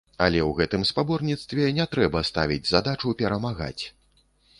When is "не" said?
1.79-1.85